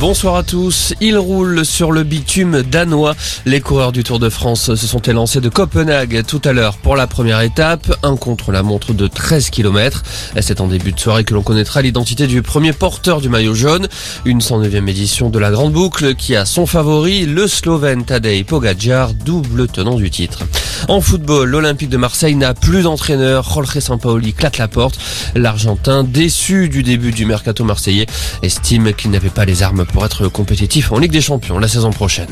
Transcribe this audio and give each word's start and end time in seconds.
Bonsoir 0.00 0.36
à 0.36 0.44
tous. 0.44 0.94
Il 1.00 1.18
roule 1.18 1.64
sur 1.64 1.90
le 1.90 2.04
bitume 2.04 2.62
danois. 2.62 3.16
Les 3.46 3.60
coureurs 3.60 3.90
du 3.90 4.04
Tour 4.04 4.20
de 4.20 4.28
France 4.28 4.76
se 4.76 4.86
sont 4.86 5.00
élancés 5.00 5.40
de 5.40 5.48
Copenhague 5.48 6.24
tout 6.24 6.40
à 6.44 6.52
l'heure 6.52 6.76
pour 6.76 6.94
la 6.94 7.08
première 7.08 7.40
étape. 7.40 7.92
Un 8.04 8.16
contre 8.16 8.52
la 8.52 8.62
montre 8.62 8.92
de 8.92 9.08
13 9.08 9.50
km. 9.50 10.04
C'est 10.40 10.60
en 10.60 10.68
début 10.68 10.92
de 10.92 11.00
soirée 11.00 11.24
que 11.24 11.34
l'on 11.34 11.42
connaîtra 11.42 11.82
l'identité 11.82 12.28
du 12.28 12.42
premier 12.42 12.72
porteur 12.72 13.20
du 13.20 13.28
maillot 13.28 13.56
jaune. 13.56 13.88
Une 14.24 14.38
109e 14.38 14.88
édition 14.88 15.30
de 15.30 15.38
la 15.40 15.50
Grande 15.50 15.72
Boucle 15.72 16.14
qui 16.14 16.36
a 16.36 16.44
son 16.44 16.66
favori, 16.66 17.26
le 17.26 17.48
Slovène 17.48 18.04
Tadej 18.04 18.44
Pogacar, 18.44 19.14
double 19.14 19.66
tenant 19.66 19.96
du 19.96 20.10
titre. 20.10 20.44
En 20.86 21.00
football, 21.00 21.48
l'Olympique 21.48 21.88
de 21.88 21.96
Marseille 21.96 22.36
n'a 22.36 22.54
plus 22.54 22.82
d'entraîneur. 22.82 23.50
Jorge 23.52 23.80
Sampaoli 23.80 24.32
claque 24.32 24.58
la 24.58 24.68
porte. 24.68 24.96
L'Argentin, 25.34 26.04
déçu 26.04 26.68
du 26.68 26.84
début 26.84 27.10
du 27.10 27.26
mercato 27.26 27.64
marseillais, 27.64 28.06
estime 28.44 28.92
qu'il 28.92 29.10
n'avait 29.10 29.28
pas 29.28 29.44
les 29.44 29.64
armes 29.64 29.87
pour 29.92 30.04
être 30.04 30.28
compétitif 30.28 30.92
en 30.92 30.98
Ligue 30.98 31.12
des 31.12 31.20
Champions 31.20 31.58
la 31.58 31.68
saison 31.68 31.90
prochaine. 31.90 32.28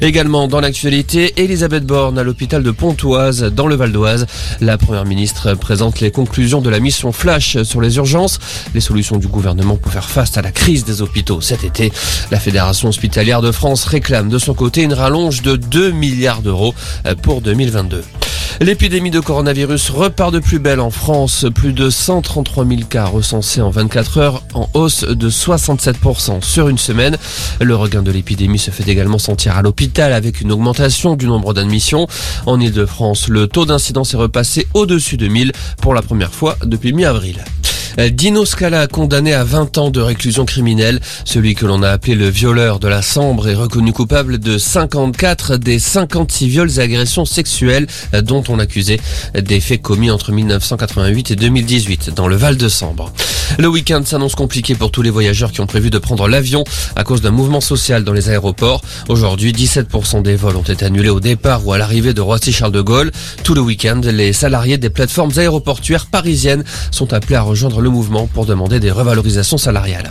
Également 0.00 0.48
dans 0.48 0.60
l'actualité, 0.60 1.32
Elisabeth 1.36 1.84
Borne 1.84 2.18
à 2.18 2.22
l'hôpital 2.22 2.62
de 2.62 2.70
Pontoise 2.70 3.42
dans 3.42 3.66
le 3.66 3.74
Val 3.74 3.92
d'Oise. 3.92 4.26
La 4.60 4.78
première 4.78 5.04
ministre 5.04 5.54
présente 5.54 6.00
les 6.00 6.10
conclusions 6.10 6.60
de 6.60 6.70
la 6.70 6.80
mission 6.80 7.12
Flash 7.12 7.62
sur 7.62 7.80
les 7.80 7.96
urgences, 7.96 8.38
les 8.74 8.80
solutions 8.80 9.16
du 9.16 9.28
gouvernement 9.28 9.76
pour 9.76 9.92
faire 9.92 10.08
face 10.08 10.36
à 10.36 10.42
la 10.42 10.52
crise 10.52 10.84
des 10.84 11.02
hôpitaux 11.02 11.40
cet 11.40 11.64
été. 11.64 11.92
La 12.30 12.40
Fédération 12.40 12.88
hospitalière 12.88 13.42
de 13.42 13.52
France 13.52 13.84
réclame 13.84 14.28
de 14.28 14.38
son 14.38 14.54
côté 14.54 14.82
une 14.82 14.94
rallonge 14.94 15.42
de 15.42 15.56
2 15.56 15.90
milliards 15.90 16.42
d'euros 16.42 16.74
pour 17.22 17.40
2022. 17.40 18.02
L'épidémie 18.62 19.10
de 19.10 19.18
coronavirus 19.18 19.90
repart 19.90 20.32
de 20.32 20.38
plus 20.38 20.60
belle 20.60 20.78
en 20.78 20.90
France. 20.90 21.46
Plus 21.52 21.72
de 21.72 21.90
133 21.90 22.64
000 22.64 22.82
cas 22.88 23.06
recensés 23.06 23.60
en 23.60 23.70
24 23.70 24.18
heures, 24.18 24.42
en 24.54 24.68
hausse 24.74 25.02
de 25.02 25.28
67% 25.28 26.44
sur 26.44 26.68
une 26.68 26.78
semaine. 26.78 27.18
Le 27.60 27.74
regain 27.74 28.04
de 28.04 28.12
l'épidémie 28.12 28.60
se 28.60 28.70
fait 28.70 28.88
également 28.88 29.18
sentir 29.18 29.56
à 29.56 29.62
l'hôpital 29.62 30.12
avec 30.12 30.40
une 30.40 30.52
augmentation 30.52 31.16
du 31.16 31.26
nombre 31.26 31.54
d'admissions. 31.54 32.06
En 32.46 32.60
Ile-de-France, 32.60 33.26
le 33.26 33.48
taux 33.48 33.66
d'incidence 33.66 34.14
est 34.14 34.18
repassé 34.18 34.68
au-dessus 34.74 35.16
de 35.16 35.26
1000 35.26 35.50
pour 35.78 35.92
la 35.92 36.02
première 36.02 36.32
fois 36.32 36.56
depuis 36.64 36.92
mi-avril. 36.92 37.42
Euh, 37.98 38.10
Dino 38.10 38.44
Scala, 38.44 38.86
condamné 38.86 39.34
à 39.34 39.44
20 39.44 39.78
ans 39.78 39.90
de 39.90 40.00
réclusion 40.00 40.44
criminelle, 40.44 41.00
celui 41.24 41.54
que 41.54 41.66
l'on 41.66 41.82
a 41.82 41.90
appelé 41.90 42.14
le 42.14 42.28
violeur 42.28 42.78
de 42.78 42.88
la 42.88 43.02
Sambre 43.02 43.48
est 43.48 43.54
reconnu 43.54 43.92
coupable 43.92 44.38
de 44.38 44.58
54 44.58 45.56
des 45.56 45.78
56 45.78 46.48
viols 46.48 46.70
et 46.76 46.80
agressions 46.80 47.24
sexuelles 47.24 47.86
euh, 48.14 48.22
dont 48.22 48.42
on 48.48 48.58
accusait 48.58 49.00
des 49.34 49.60
faits 49.60 49.82
commis 49.82 50.10
entre 50.10 50.32
1988 50.32 51.30
et 51.32 51.36
2018 51.36 52.10
dans 52.14 52.28
le 52.28 52.36
Val 52.36 52.56
de 52.56 52.68
Sambre. 52.68 53.12
Le 53.58 53.68
week-end 53.68 54.02
s'annonce 54.04 54.34
compliqué 54.34 54.74
pour 54.74 54.90
tous 54.90 55.02
les 55.02 55.10
voyageurs 55.10 55.52
qui 55.52 55.60
ont 55.60 55.66
prévu 55.66 55.90
de 55.90 55.98
prendre 55.98 56.26
l'avion 56.26 56.64
à 56.96 57.04
cause 57.04 57.20
d'un 57.20 57.30
mouvement 57.30 57.60
social 57.60 58.02
dans 58.02 58.12
les 58.12 58.30
aéroports. 58.30 58.80
Aujourd'hui, 59.08 59.52
17% 59.52 60.22
des 60.22 60.36
vols 60.36 60.56
ont 60.56 60.62
été 60.62 60.86
annulés 60.86 61.10
au 61.10 61.20
départ 61.20 61.66
ou 61.66 61.72
à 61.72 61.78
l'arrivée 61.78 62.14
de 62.14 62.22
Roissy-Charles 62.22 62.72
de 62.72 62.80
Gaulle. 62.80 63.12
Tout 63.44 63.54
le 63.54 63.60
week-end, 63.60 64.00
les 64.04 64.32
salariés 64.32 64.78
des 64.78 64.88
plateformes 64.88 65.32
aéroportuaires 65.36 66.06
parisiennes 66.06 66.64
sont 66.90 67.12
appelés 67.12 67.36
à 67.36 67.42
rejoindre 67.42 67.81
le 67.82 67.90
mouvement 67.90 68.26
pour 68.26 68.46
demander 68.46 68.80
des 68.80 68.90
revalorisations 68.90 69.58
salariales. 69.58 70.08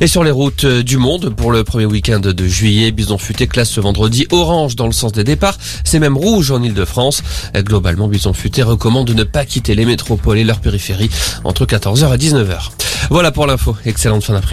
Et 0.00 0.06
sur 0.06 0.24
les 0.24 0.30
routes 0.30 0.66
du 0.66 0.96
monde, 0.96 1.34
pour 1.34 1.52
le 1.52 1.64
premier 1.64 1.86
week-end 1.86 2.18
de 2.18 2.46
juillet, 2.46 2.90
Bison 2.90 3.18
Futé 3.18 3.46
classe 3.46 3.70
ce 3.70 3.80
vendredi 3.80 4.26
orange 4.32 4.74
dans 4.74 4.86
le 4.86 4.92
sens 4.92 5.12
des 5.12 5.24
départs. 5.24 5.56
C'est 5.84 6.00
même 6.00 6.16
rouge 6.16 6.50
en 6.50 6.62
Ile-de-France. 6.62 7.22
Globalement, 7.54 8.08
Bison 8.08 8.32
Futé 8.32 8.62
recommande 8.62 9.06
de 9.06 9.14
ne 9.14 9.24
pas 9.24 9.44
quitter 9.44 9.74
les 9.74 9.84
métropoles 9.84 10.38
et 10.38 10.44
leurs 10.44 10.60
périphéries 10.60 11.10
entre 11.44 11.66
14h 11.66 12.14
et 12.14 12.18
19h. 12.18 12.70
Voilà 13.10 13.30
pour 13.30 13.46
l'info. 13.46 13.76
Excellente 13.84 14.24
fin 14.24 14.32
d'après-midi. 14.32 14.50